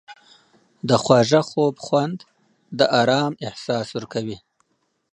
[0.89, 2.19] د خواږه خوب خوند
[2.79, 4.37] د آرام احساس ورکوي.